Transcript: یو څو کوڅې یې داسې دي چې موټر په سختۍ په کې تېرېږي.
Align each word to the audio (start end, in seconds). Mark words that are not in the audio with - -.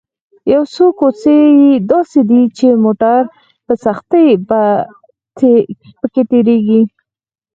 یو 0.53 0.63
څو 0.73 0.85
کوڅې 0.99 1.37
یې 1.61 1.71
داسې 1.91 2.19
دي 2.29 2.41
چې 2.57 2.67
موټر 2.83 3.21
په 3.65 3.73
سختۍ 3.83 4.27
په 5.99 6.07
کې 6.15 6.21
تېرېږي. 6.31 6.81